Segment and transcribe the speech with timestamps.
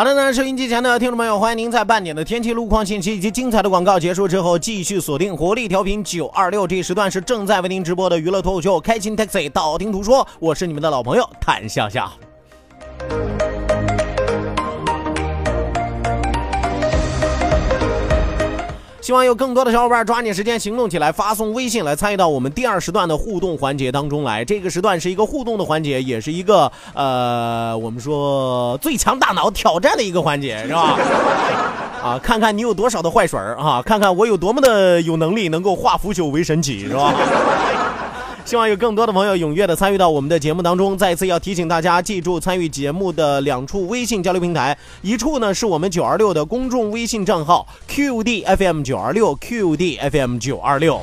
[0.00, 12.10] 好的呢，收音机前的听众朋友，欢迎您在半点的天气、路况信息以及精彩的广告结束之后，继续锁定活力调频九二六，这一时段是正在为您直播的娱乐脱口秀《开心 Taxi》，道听途说，我是你们的老朋友谭笑笑。
[19.10, 24.44] 希望有更多的小伙伴抓紧时间行动起来，发送微信来参与到我们第二时段的互动环节当中来。
[24.44, 30.96] 这个时段是一个互动的环节，也是一个呃，我们说最强大脑挑战的一个环节，是吧？
[32.00, 37.12] 啊，看看你有多少的坏水啊，看看我有多么的有能力能够化腐朽为神奇，是吧？
[38.50, 40.98] 希望有更多的朋友踊跃的参与到我们的节目当中。
[40.98, 51.00] 再次要提醒大家，记住参与节目的两处微信交流平台，一处呢是我们九二六的公众微信账号 QDFM 九二六 QDFM 九二六。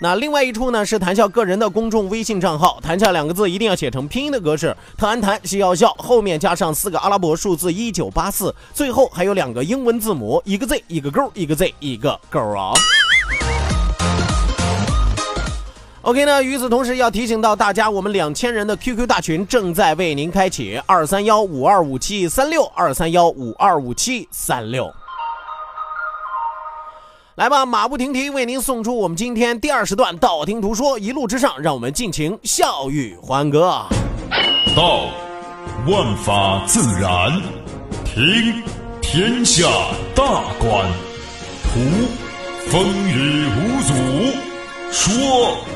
[0.00, 12.72] 那另外一处呢是谈笑个人的公众微信账号，谈笑两个字一定要写成拼音的格式，谈谈是要笑，后面加上四个阿拉伯数字一九八四，最后还有两个英文字母，一个 Z 一个勾，一个 Z 一个勾啊。
[16.06, 24.88] OK 呢，与此同时要提醒到大家，我们两千人的 QQ 大群正在为您开启，二三幺五二五七三六二三幺五二五七三六。
[27.34, 33.84] 来吧，马不停蹄为您送出我们今天第二时段道听途说，一路之上，让我们尽情笑语欢歌。
[34.76, 35.06] 道，
[35.88, 37.32] 万法自然；
[38.04, 38.62] 听，
[39.02, 39.66] 天下
[40.14, 40.24] 大
[40.60, 40.86] 观；
[41.64, 41.80] 图，
[42.70, 43.92] 风雨无阻；
[44.92, 45.75] 说。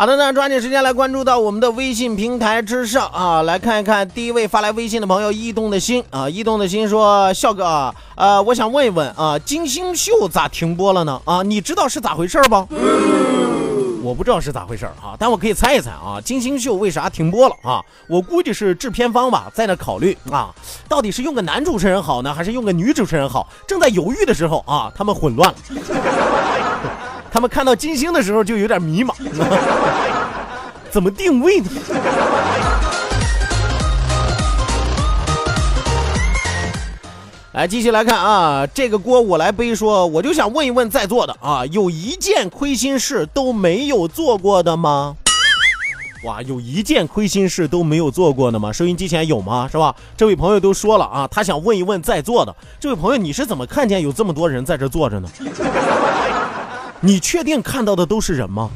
[0.00, 11.20] 好的那，抓紧时间来关注到我们的微信平台之上啊，来看一看第一位发来微信的朋友异动的心啊，异动的心说笑哥，呃，我想问一问啊，金星秀咋停播了呢？
[11.26, 12.66] 啊，你知道是咋回事不？
[14.02, 17.84] 我不知道是咋回事啊，但我可以猜一猜啊，金星秀为啥停播了啊？
[18.08, 20.48] 我估计是制片方吧，在那考虑啊，
[20.88, 23.46] 到底是用个男主持人好呢，还是用个女主持人好？
[23.68, 26.69] 正在犹豫的时候啊，他们混乱了。
[27.30, 29.14] 他们看到金星的时候就有点迷茫，
[30.90, 31.70] 怎么定位呢？
[37.52, 39.74] 来，继续来看啊，这个锅我来背。
[39.74, 45.16] 说，我就想问一问在座的啊，有一件亏心事都没有做过的吗？
[46.24, 48.72] 哇，有一件亏心事都没有做过的吗？
[48.72, 49.68] 收音机前有吗？
[49.70, 49.94] 是吧？
[50.16, 55.28] 这位朋友都说了啊，他想问一问在座的这位朋友，你是怎么看见有这么多人在这坐着呢？
[57.02, 58.70] 你确定看到的都是人吗？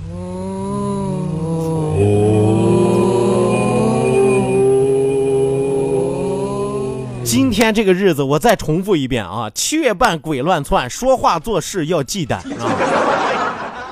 [7.22, 9.50] 今天这个日子，我再重复一遍啊！
[9.54, 12.72] 七月半鬼乱窜，说话做事要忌惮啊！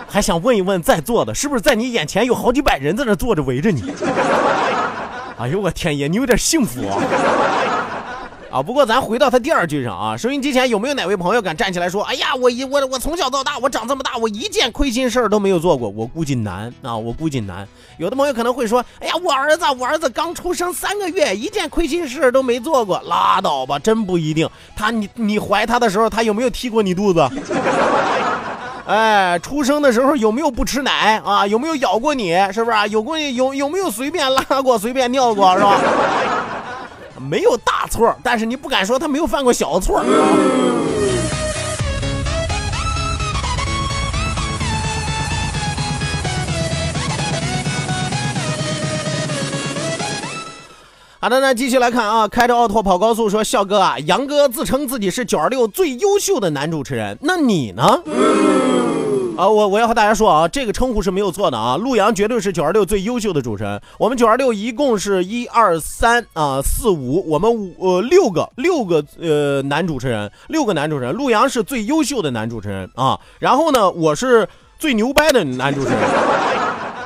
[0.08, 3.82] 还想问一问在座的，是不是在你眼前有好几百人在那坐着围着你？
[5.38, 6.96] 哎呦我天爷，你有点幸福啊！
[8.52, 15.88] 啊，不过咱回到他第二句上啊，收音机前有没有哪位朋友敢站起来说，哎呀，我一我我从小到大，我长这么大，我一件亏心事儿都没有做过。
[15.88, 17.66] 我估计难啊，我估计难。
[17.96, 23.00] 有的朋友可能会说，哎呀，我儿子，我儿子刚出生三个月，一件亏心事儿都没做过。
[23.06, 24.46] 拉倒吧，真不一定。
[24.76, 27.26] 他你你怀他的时候，他有没有踢过你肚子？
[28.84, 31.46] 哎，出生的时候有没有不吃奶啊？
[31.46, 32.32] 有没有咬过你？
[32.52, 32.76] 是不是？
[32.90, 35.56] 有过有有没有随便拉过、随便尿过？
[35.56, 35.80] 是吧？
[37.22, 40.02] 没有大错，但是你不敢说他没有犯过小错。
[51.20, 58.02] 好的，那继续来看啊，开着奥拓跑高速说，笑哥啊，杨哥自称自己是九二六最优秀的男主持人，那你呢？
[59.36, 63.80] 啊，我我要和大家说啊，这个称呼是没有错的啊，陆阳绝对是九二六最优秀的主持人。
[63.98, 73.18] 我们九二六一共是一二三啊四五，我们五呃六个六个呃男主持人，六个男主持人，陆阳是最优秀的男主持人啊。
[73.38, 74.46] 然后呢，我是
[74.78, 75.98] 最牛掰的男主持人，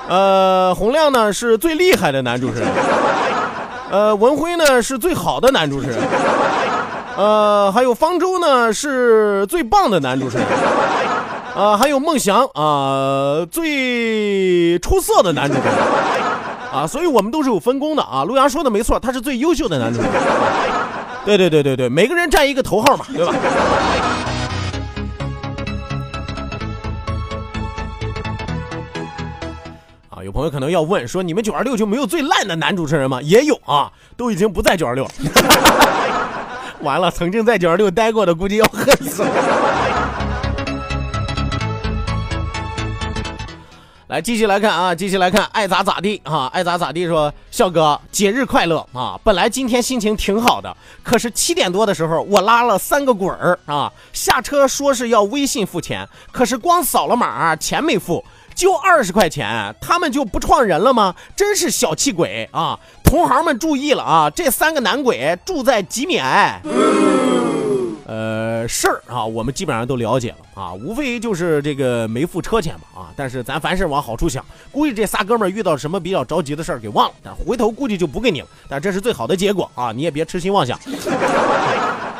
[0.08, 2.68] 呃，洪亮呢是最厉害的男主持人。
[3.88, 5.98] 呃，文辉呢是最好的男主持人，
[7.16, 10.46] 呃，还有方舟呢是最棒的男主持人，
[11.56, 15.74] 啊，还有孟祥啊最出色的男主持人，
[16.70, 18.24] 啊，所以我们都是有分工的啊。
[18.24, 20.12] 陆阳说的没错，他是最优秀的男主持人，
[21.24, 23.34] 对对对对对，每个人占一个头号嘛，对吧？
[30.10, 35.10] 啊有朋友可能要问说：“你们九二六就没有最烂的男主持人吗？”也有啊，都已经不在九二六了。
[36.84, 39.95] 完了，曾经在九二六待过的，估计要恨死了。
[44.08, 47.04] 来，继续来看啊，继续来看，爱咋咋地啊，爱咋咋地。
[47.08, 49.18] 说笑哥，节日快乐啊！
[49.24, 58.24] 本来今天心情挺好的，可是七点多的时候，我拉了三个滚儿啊，下车说是要微信付钱，可是光扫了码，钱没付。
[58.54, 61.12] 就二十块钱，他们就不创人了吗？
[61.34, 62.78] 真是小气鬼啊！
[63.02, 64.30] 同行们注意了啊！
[64.30, 66.60] 这三个男鬼住在吉米埃。
[68.06, 68.35] 呃，
[68.66, 73.12] 事儿啊，我们基本上都了解了啊，无非就是这个没付车钱嘛啊。
[73.16, 78.46] 但是咱凡事往好处想，估计这仨哥们儿遇到什么比较着急的事儿给忘了，但回头估计就不给你了。
[78.68, 80.78] 但这是最好的结果啊，你也别痴心妄想。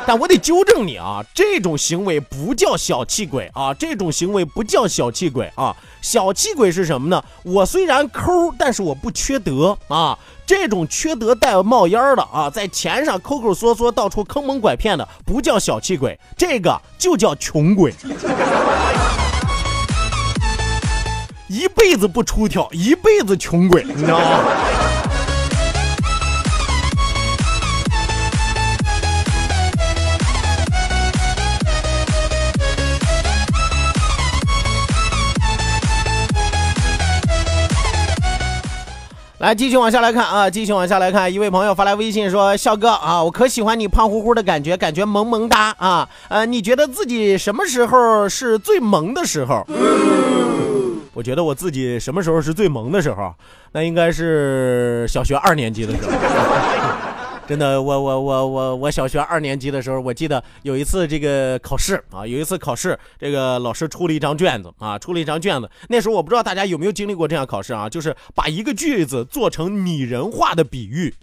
[0.05, 7.21] 但我得纠正你啊，这种行为不叫小气鬼啊，这种行为不叫小气鬼啊，小气鬼是什么呢？
[7.43, 10.17] 我虽然抠，但是我不缺德啊，
[10.47, 17.93] 这种缺德带冒烟的啊，在钱上抠抠缩缩，到处坑蒙拐骗的，不叫小气鬼，这个就叫穷鬼，
[21.49, 24.39] 一辈子不出挑，一辈子穷鬼，你知道吗？
[39.47, 46.09] 来，继续往下来看啊，继续往下来看，一位朋友发来微信说：“笑哥啊，我可喜欢你胖乎乎的感觉，感觉萌萌哒啊。
[46.27, 49.65] 呃，你觉得自己什么时候是最萌的时候？
[51.13, 53.33] 我觉得我自己什么时候是最萌的时候？
[53.71, 56.11] 那应该是小学二年级的时候。”
[57.47, 65.71] 真的，我我我我我小学二年级的时候，我记得有一次这个考试啊，有一次考试，这个老师出了一张卷子啊，出了一张卷子。
[65.87, 71.13] 那时候我不知道大家有没有经历过这样考试啊，就是把一个句子做成拟人化的比喻，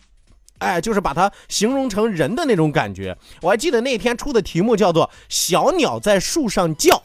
[0.61, 3.15] 哎，就是把它形容成人的那种感觉。
[3.43, 7.03] 我还记得那天出的题目叫做“小鸟在树上叫”。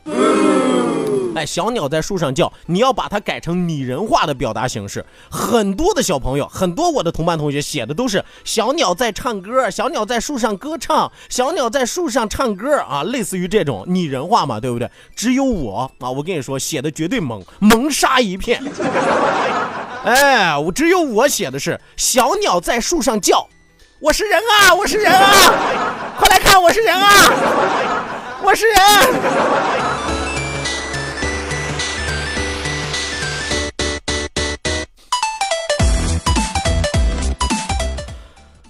[1.45, 5.06] 小鸟在树上叫，你要把它改成拟人化的表达形式。
[5.30, 14.89] 很多的小朋友，很多我的同班同学写的都是小鸟在唱歌，小鸟在树上歌唱，小鸟在树上唱歌啊，类似于这种拟人化嘛，对不对？
[15.15, 18.62] 只有我啊，我跟你说，写的绝对萌，萌杀一片。
[20.05, 23.48] 哎，我只有我写的是小鸟在树上叫，
[24.00, 25.53] 我是人啊，我是人啊，
[26.17, 27.10] 快来看，我是人啊，
[28.41, 29.78] 我是人。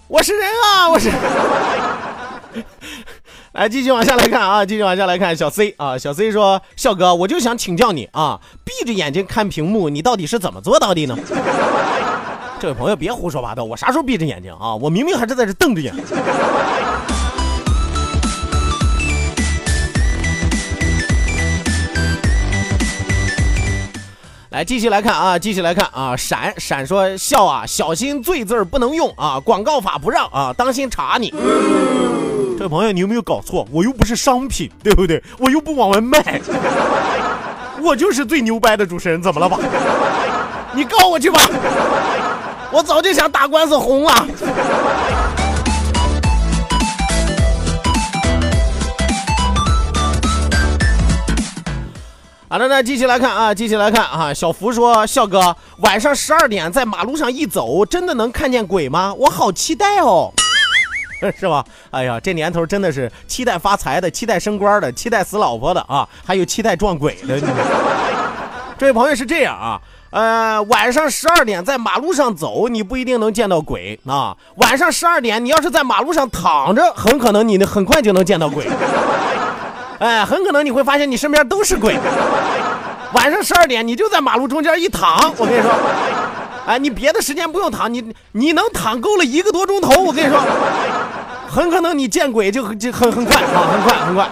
[0.09, 0.89] 我是人啊！
[0.89, 1.11] 我是，
[3.53, 5.37] 来继续往下来看啊，继续往下来看。
[5.37, 11.15] 小 C 啊，小 C 说：“笑哥，我就想请教你啊，闭着眼睛看屏幕，你到底是怎么做到的呢？”
[12.59, 14.73] 这位朋友别胡说八道，我啥时候闭着眼睛啊？
[14.73, 15.93] 我明明还是在这瞪着眼。
[24.59, 26.17] 来，继续来看啊，继续来看啊！
[26.17, 31.33] 闪闪说笑啊，小心“罪”字不能用啊，广告法不让啊，当心查你。
[32.59, 33.65] 这位朋友，你有没有搞错？
[33.71, 35.23] 我又不是商品，对不对？
[35.37, 36.41] 我又不往外卖，
[37.81, 39.57] 我就是最牛掰的主持人，怎么了吧？
[40.73, 41.39] 你告我去吧，
[42.69, 44.27] 我早就想打官司红了。
[52.51, 54.33] 好的，那继续来看啊，继续来看啊。
[54.33, 59.13] 小福说：“笑哥，晚上十二点在马路上一走，真的能看见鬼吗？
[59.13, 60.33] 我好期待哦。
[61.37, 61.63] ”是吧？
[61.91, 67.39] 哎呀，这年头真的是期待发财的，期待升官的，期待死老婆的啊，还有期待撞鬼的。
[68.79, 69.79] 这位朋友是这样啊，
[70.09, 74.35] 呃，晚上十二点在马路上走，你不一定能见到鬼啊。
[74.55, 78.67] 晚上十二点，你要是在马路上躺着，很可能你很快就能见到鬼。
[79.99, 81.97] 哎，很可能你会发现你身边都是鬼。
[83.13, 85.71] 晚上十二点，你就在马路中间一躺，我跟你说，
[86.65, 90.39] 哎，你别的时间不用躺，你你能躺够了一个多钟头，我跟你说，
[91.49, 94.29] 很可能你见鬼就就很很快啊，很快很快。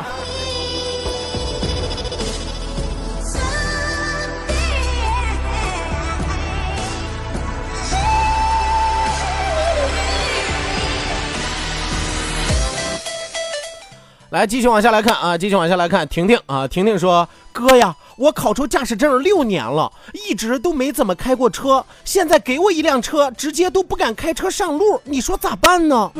[14.31, 16.05] 来，继续往下来看啊，继续往下来看。
[16.07, 26.11] 婷婷啊，婷婷说：“哥呀，我考出驾驶证六年了，一直都没怎么开过车，现在给我一辆车，直接都不敢开车上路，你说咋办呢？”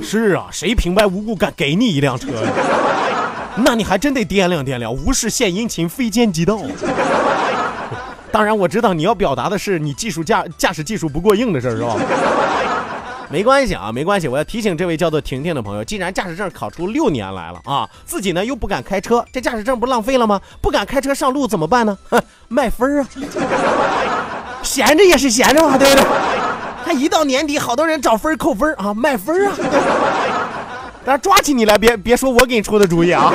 [0.00, 2.52] 是啊，谁平白无故敢给你一辆车呀？
[3.58, 6.60] 那你还真得掂量掂量，无事献殷勤，非奸即盗。
[8.30, 11.96] 当然，我知道你要表达的是你技术驾驾驶技术不过硬的事儿，是吧？
[13.30, 14.28] 没关系啊，没关系。
[14.28, 20.40] 我要提醒这位叫做婷婷的朋友，既然驾驶证考出六年来了啊，自己呢又不敢开车，这驾驶证不浪费了吗？
[20.60, 21.96] 不敢开车上路怎么办呢？
[22.08, 23.08] 哼，卖分啊！
[24.62, 26.04] 闲着也是闲着嘛，对不对？
[26.84, 29.54] 他一到年底，好多人找分扣分啊，卖分啊！
[31.04, 33.32] 但是抓起你来，别别说我给你出的主意啊！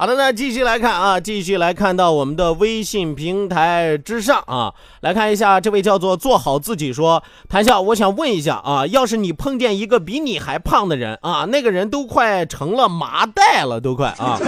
[0.00, 14.38] 好的，那继续来看啊，继续来看到我们的微信平台之上啊，来看一下这位叫做做好自己说，谭笑，我想问一下啊，要是你碰见一个比你还胖的人啊，那个人都快成了麻袋了，都快啊，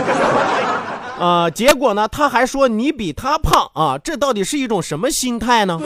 [1.19, 5.81] 啊，结果呢，他还说你比他胖啊，这到底是一种什么心态呢？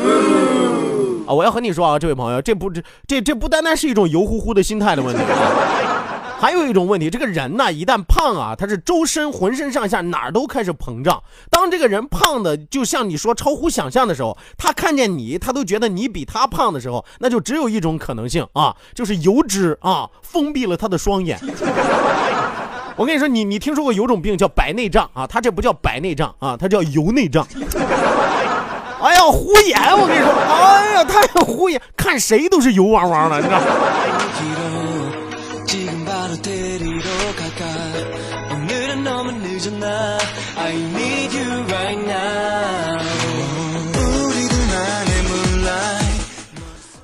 [1.27, 5.94] 啊，我要和你说啊，这位朋友，这不这这这不单单是一种油乎乎的心态的问题啊。
[6.45, 11.23] 还有一种问题，这个人呢，一旦胖啊，他是周身浑身上下哪儿都开始膨胀。
[11.49, 21.41] 当这个人胖的就像你说超乎想象的时候，他看见你，他都觉得你比他胖的时候，那就只有一种可能性啊，就是油脂啊封闭了他的双眼。
[22.97, 25.27] 我跟你说，你你听说过有种病叫白内障啊？
[25.27, 27.47] 他这不叫白内障啊，他叫油内障。
[29.01, 29.81] 哎呀，糊眼！
[29.97, 33.59] 我跟你说，哎呀，太糊眼，看谁都是油汪汪的，你知道。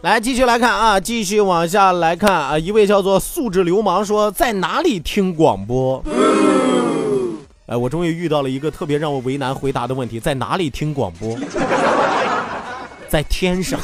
[0.03, 6.03] 来，继续来看啊，继续往下来看啊，一位叫做素质流氓说，在哪里听广播？
[7.67, 11.37] 哎，我终于遇到了一个特别让我为难回答的问题，在哪里听广播？
[13.09, 13.79] 在天上，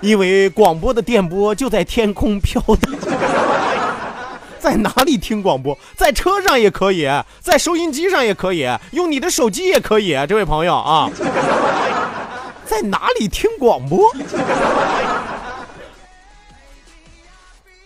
[0.00, 3.11] 因为广播的电波就在天空飘荡。
[4.62, 5.76] 在哪里听广播？
[5.96, 7.08] 在车上也可以，
[7.40, 10.16] 在收音机上也可以，用你的手机也可以。
[10.28, 11.10] 这位朋友啊，
[12.64, 14.14] 在哪里听广播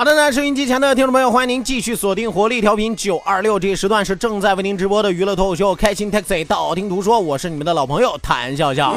[0.00, 8.96] 好的，那收音机前的听众朋友，欢迎您继续锁定活力调频九二六，这一时段是正在为您直播的娱乐脱口秀《开心 Taxi》，道听途说，我是你们的老朋友谭笑笑。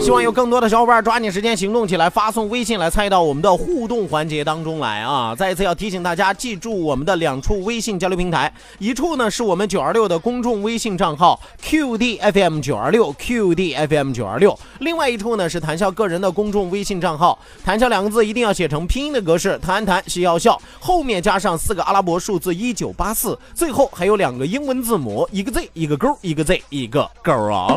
[0.00, 5.34] 希望有更多的小伙伴抓紧时间行动起来，发送微信来参与到我们的互动环节当中来啊！
[5.34, 27.74] 再一次要提醒大家，记住我们的两处微信交流平台，一处呢是我们九二六的公众微信账号 QDFM 九二六 QDFM 九二六，另外一处呢是谈笑个人的公众微信账号，谈笑两个字一定要写成拼音的格式，谈谈是要笑，后面加上四个阿拉伯数字一九八四，最后还有两个英文字母，一个 Z 一个勾，一个 Z 一个勾啊！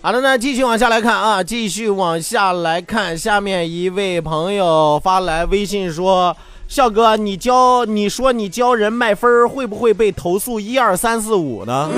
[0.00, 6.36] 好的，那继续往下来看啊，继续往下来看，下面一位朋友发来微信说
[6.68, 11.90] ：“笑哥，你教你说你教人卖分会不会被投诉一二三四五呢？”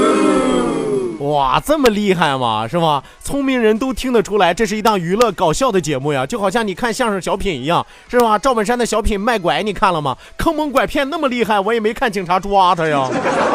[1.20, 2.66] 哇，这么厉害吗？
[2.66, 3.02] 是吧？
[3.22, 8.38] 聪明人都听得出来，这是一档娱乐搞笑的节目呀，就好像你看相声小品一样，是吧？
[8.38, 10.16] 赵本山的小品卖拐，你看了吗？
[10.38, 13.06] 坑蒙拐骗那么厉害，我也没看警察抓他呀，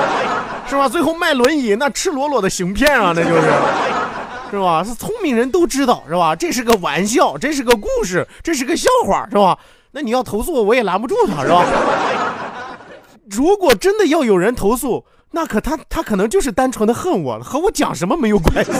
[0.69, 0.87] 是吧？
[0.87, 3.51] 最后卖轮椅，那赤裸裸的行骗啊，那就是，
[4.55, 4.83] 是吧？
[4.83, 6.35] 是聪明人都知道，是吧？
[6.35, 9.57] 这是个玩笑，这是个故事，这是个笑话，是吧？
[9.91, 11.65] 那你要投诉我，我也拦不住他，是吧？
[13.29, 15.05] 如果真的要有人投诉。
[15.31, 18.71] 那可他他可能就是单纯的恨我，和我讲什么没有关系。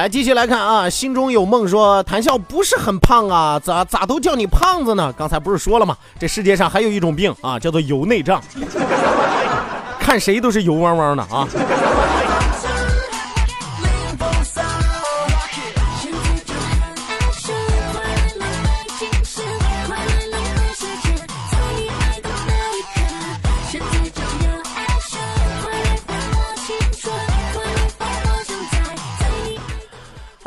[0.00, 5.12] 来继续来看啊，心中有梦说谭笑不是很胖啊，咋咋都叫你胖子呢？
[5.12, 5.94] 刚才不是说了吗？
[6.18, 8.42] 这世界上还有一种病啊，叫做油内障，
[10.00, 11.46] 看谁都是油汪汪的啊。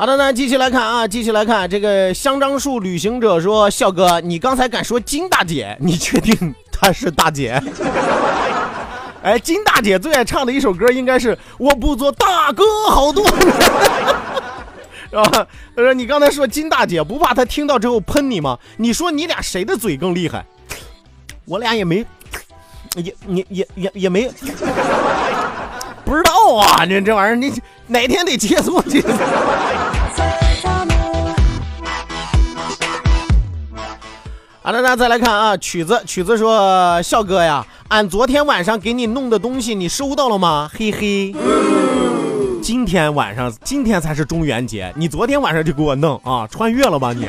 [0.04, 7.58] 好的，那继续来看啊，继续来看这个香樟树旅行者说：“笑哥，你刚才敢说金大姐，你确定她是大姐？”
[9.24, 13.40] 哎，金大姐最爱唱的一首歌应该是《我不做大哥好多年》，
[15.10, 15.48] 是吧？
[15.74, 18.60] 他说你刚才说金大姐，不怕她听到之后喷你吗？
[18.76, 20.44] 你说你俩谁的嘴更厉害？
[21.48, 22.06] 我俩也没，
[22.98, 24.30] 也也也也也没，
[26.04, 26.84] 不知道啊！
[26.84, 27.54] 你这玩意儿，你
[27.88, 29.08] 哪天得接触接触。
[34.65, 40.71] 好的，那再来看啊，曲子曲子说，笑哥呀，俺昨天晚上给你弄的东西，你收到了吗？
[40.73, 41.36] 嘿嘿，
[42.62, 47.28] 今天晚上，今天才是中元节，你昨天晚上就给我弄啊，穿越了吧你？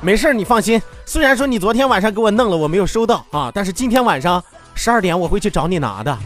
[0.00, 0.82] 没事你放心。
[1.06, 4.42] 虽然说你昨天晚上给我弄了，我没有收到啊，但是今天晚上
[4.74, 6.18] 十二点我会去找你拿的。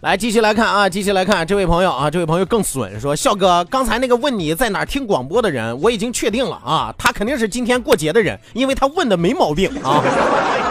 [0.00, 10.00] 来，继续来看啊，继续来看这位朋友啊，这位朋友更损，说笑哥，刚才那个问你在哪听广播的人，我已经确定了啊，他肯定是今天过节的人，因为他问的没毛病啊。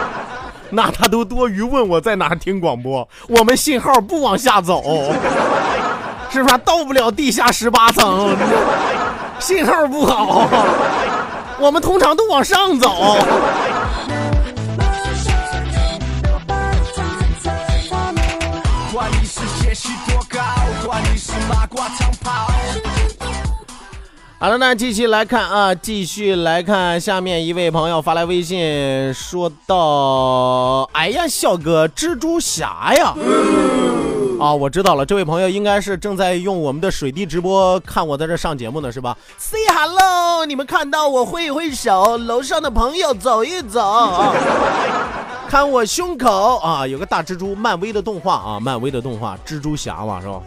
[0.72, 4.82] 那他都多余问我在哪听广播，我们信号不往下走，
[6.32, 8.34] 是不是到不了地下十八层？
[9.38, 10.48] 信号不好，
[11.60, 13.18] 我们通常都往上走。
[24.40, 33.14] 好了，那继续来看啊，继续来看下面一位朋友发来微信，说到：“哎呀，笑哥，蜘蛛侠呀！”
[34.40, 44.32] 啊，我知道了，这位朋友应该是正在用我们的水滴直播看我在这上节目呢，是吧？Say hello，你们看到我挥一挥手，楼上的朋友走一走，
[45.48, 50.42] 看我胸口啊，有个大蜘蛛，漫威的动画啊，漫威的动画，蜘蛛侠嘛，是吧？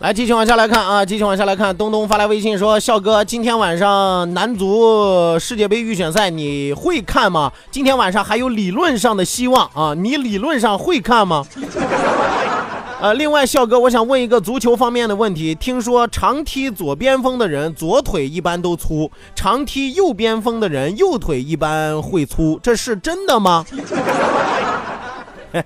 [0.00, 1.04] 来，继续往下来看啊！
[1.04, 7.52] 继续往下来看，东东发来微信说：“笑哥，今天晚上男足世界杯预选赛你会看吗？
[7.70, 9.94] 今天晚上还有理论上的希望啊！
[9.96, 11.44] 你理论上会看吗？”
[13.00, 23.64] 呃，另外，笑哥，我想问一个足球方面的问题：听说长踢左边锋的人左腿一般都粗，长踢右边锋的人右腿一般会粗，这是真的吗？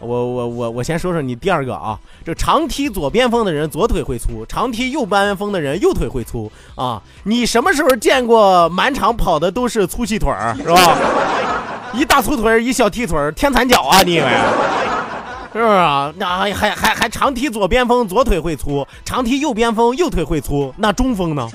[0.00, 7.02] 我我我我先说说你第二个啊，这长踢左边锋的人左腿会粗，长踢右边锋的人右腿会粗啊。
[7.24, 10.96] 你什么时候见过满场跑的都是粗细腿儿是吧？
[11.92, 14.00] 一大粗腿儿一小踢腿儿天残脚啊？
[14.02, 14.26] 你以为？
[15.52, 16.12] 是不是啊？
[16.16, 21.48] 那还还还长踢左边锋左腿会粗，长踢右边锋右腿会粗，那中锋呢？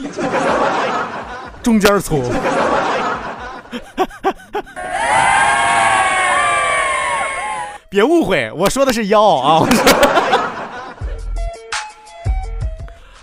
[1.63, 2.21] 中间粗。
[7.89, 9.65] 别误会，我说的是腰啊！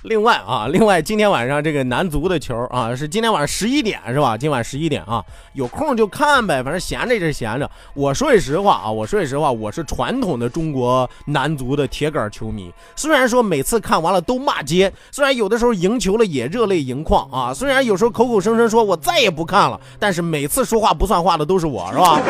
[0.03, 4.37] 另外啊，另外今天晚上这个男足的球啊，是今天晚上十一点是吧？
[4.37, 7.71] 今晚十一点啊，有空就看呗，反正闲着也是闲着。
[7.95, 12.73] 我说句实话啊，我说句实话，我是传统的中国男足的铁杆球迷。
[12.97, 22.21] 虽然说每次看完了都骂街，虽然有的时候赢球了也热泪盈眶啊，虽然有时候口口声声说我再也不看了，但是每次说话不算话的都是我，是吧？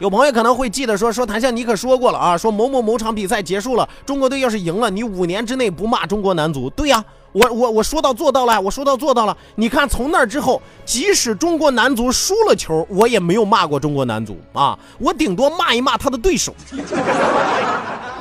[0.00, 6.70] 有朋友可能会记得说说谭笑，你可说过了啊，说某某某场比赛结束了，中国队要是赢了，你五年之内不骂中国男足。
[6.70, 9.36] 对呀，我我我说到做到了，我说到做到了。
[9.56, 16.54] 你看从那之后，即使中国男足输了球，我也没有骂过中国男足啊，我顶多骂一骂他的对手。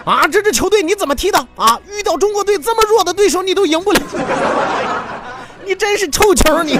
[0.04, 1.80] 啊，这支球队你怎么踢的啊？
[1.90, 4.02] 遇到中国队这么弱的对手，你都赢不了，
[5.66, 6.78] 你真是臭球你。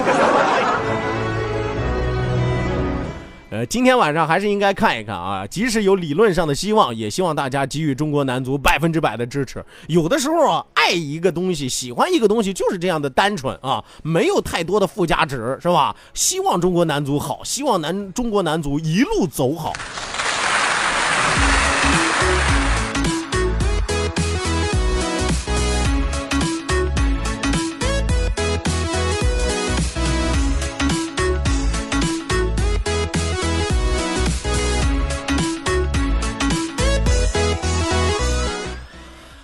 [3.50, 9.64] 呃，今天晚上还是应该看一看啊，即使有理论上的希望，也希望大家给予中国男足百分之百的支持。
[9.88, 15.96] 有的时候啊，爱一个东西，喜欢一个东西，就是这样的单纯啊，没有太多的附加值，是吧？
[16.14, 19.72] 希望中国男足好，希望男中国男足一路走好。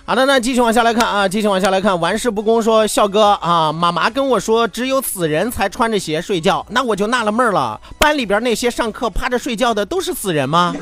[0.09, 1.99] 好的，那继续往下来看啊，继续往下来看。
[1.99, 10.73] 玩世不恭说，笑哥啊，妈妈跟我说，只有死人才穿着鞋睡觉，那我就纳了闷了，班里边那些上课趴着睡觉的都是死人吗？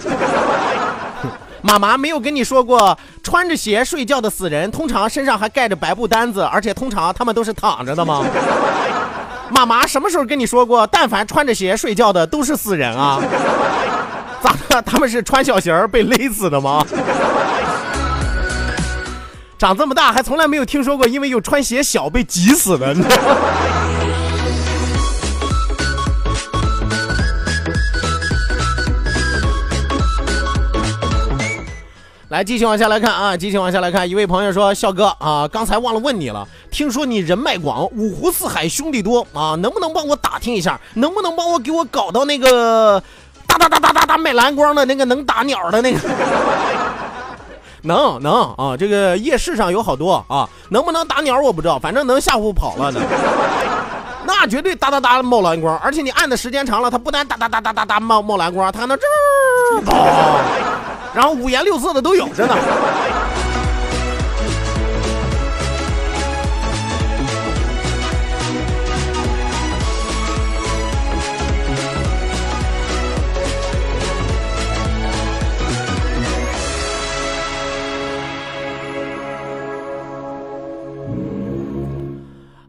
[1.64, 8.24] 妈妈没有跟你说过，穿着鞋睡觉的死人通常身上还盖着白布单子，而且通常他们都是躺着的吗？
[9.50, 13.20] 妈妈什么时候跟你说过，但凡穿着鞋睡觉的都是死人啊？
[14.40, 14.80] 咋的？
[14.84, 16.86] 他们是穿小鞋被勒死的吗？
[19.58, 22.94] 长这么大还从来没有听说过，因为有穿鞋小被挤死的。
[32.30, 34.10] 来，继续往下来看啊，继续往下来看。
[34.10, 40.78] 一位朋友说：“笑哥啊，刚才忘了问你了，听说你人脉广，五湖四海兄弟多啊，能不能帮我打听一下？
[40.96, 43.02] 能不能帮我给我搞到那个
[43.48, 46.00] 哒哒哒哒哒哒卖蓝光的那个能打鸟的那个？”
[47.86, 53.00] 能能啊，这个夜市上有好多啊，能不能打鸟我不知道，反正能吓唬跑了的，
[54.26, 59.02] 那绝对哒哒哒冒蓝光，而且你按的时间长了，它不但哒哒哒哒哒哒冒冒蓝光，它还能吱
[59.92, 60.42] 啊，
[61.14, 62.56] 然后五颜六色的都有，真的。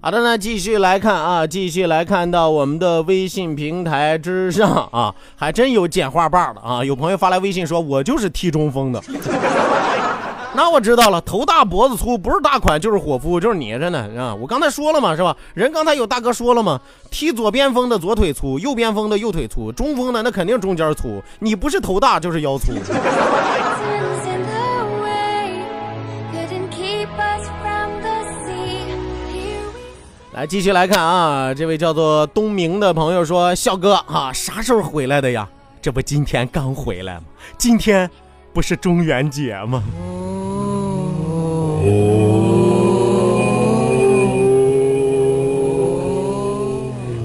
[0.07, 6.85] 好的，那继续来看啊，继续来看到我们的微信平台之上啊，还真有简化棒的啊！
[6.85, 9.03] 有朋友发来微信说，我就是踢中锋的。
[10.55, 14.33] 那我知道了，头大脖子粗，不是大款就是伙夫，就是你，真的啊！
[14.33, 15.37] 我刚才说了嘛，是吧？
[15.55, 21.21] 人刚才有大哥说了嘛，踢左边锋的左腿粗，右边锋的右腿粗，中锋的那肯定中间粗。
[21.40, 22.66] 你不是头大就是腰粗。
[30.37, 35.49] 来，继续来看啊，这位叫做东明的朋友说：“笑哥啊，啥时候回来的呀？
[35.81, 37.22] 这不今天刚回来吗？
[37.57, 38.11] 今天
[38.53, 39.83] 不是中元节吗？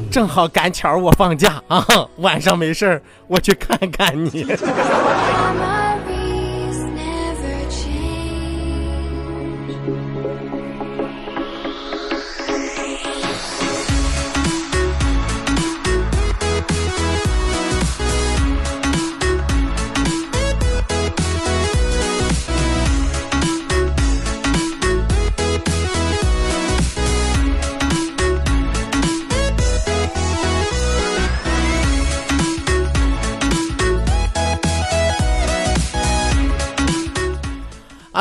[0.09, 1.85] 正好赶巧我放假啊，
[2.19, 4.45] 晚上没事我去看看你。”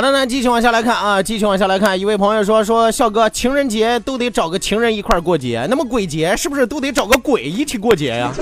[0.01, 2.01] 好的，那继续往下来看啊，继续往下来看。
[2.01, 8.33] 一位朋友说：“说笑哥，情人节都得找个情人一块过节，那么鬼节是不是都得找个鬼一起过节呀？”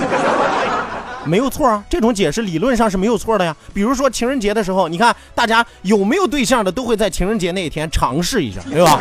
[1.26, 3.52] 没有错啊，这种解释理论上是没有错的呀。
[3.74, 8.96] 比如说情人节的时候，你看大家有没有对象的都会在情人节那一天尝试一下，对吧？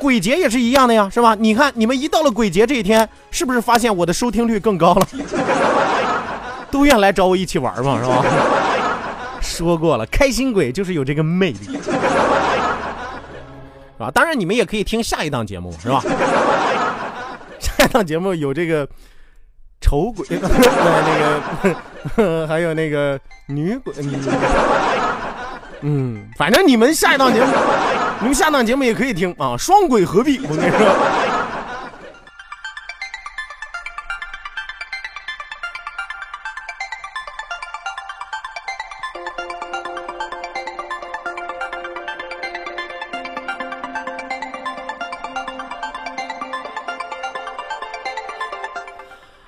[0.00, 1.36] 鬼节也是一样的呀，是吧？
[1.38, 5.06] 你看你们一到了鬼节这一天，是不是发现我的收听率更高了？
[6.68, 8.24] 都愿来找我一起玩嘛，是吧？
[9.52, 11.78] 说过了，开心鬼就是有这个魅力。
[13.94, 14.10] 是吧？
[14.10, 16.02] 当然，你们也可以听下一档节目，是吧？
[17.60, 18.88] 下一档节目有这个
[19.80, 21.76] 丑鬼， 那
[22.16, 23.92] 个还有那个女鬼，
[25.82, 27.46] 嗯，反正你们下一档节目，
[28.20, 31.41] 你们下档节目也可以听啊，双轨合璧，我跟你说。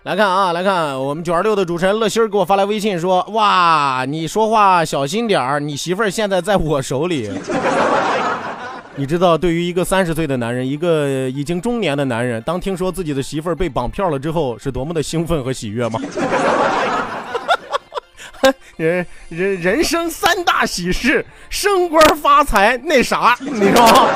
[0.04, 7.30] 来看啊，来看我们九二六的主持人乐心儿给我发来微信说：“哇，你说话小心点儿，你媳妇儿现在在我手里。
[8.96, 15.98] 你知道，对于一个三十岁的男人，一个已经中年的男人，当听说自己的媳妇儿被绑票了之后，是多么的兴奋和喜悦吗？
[18.76, 24.08] 人人人生三大喜事：升官发财，那啥，你说？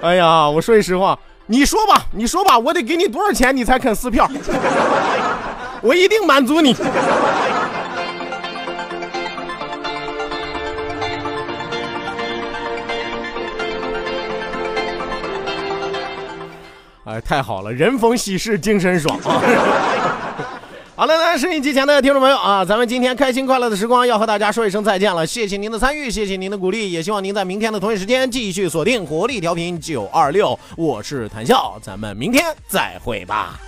[0.00, 1.18] 哎呀，我说句实话。”
[1.50, 4.30] 你说吧，你说吧，我得给你多少钱你才肯撕票？
[5.80, 6.76] 我一定满足你。
[17.06, 19.40] 哎，太好了，人逢喜事精神爽啊！
[20.98, 33.60] 好了，来收音机前的听众朋友啊，咱们今天开心快乐的时光要和大家说一声再见了，谢谢您的参与，谢谢您的鼓励，也希望您在明天的同一时间继续锁定活力调频九二六，我是谭笑，咱们明天再会吧。